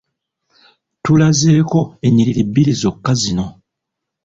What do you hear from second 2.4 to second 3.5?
bbiri zokka zino.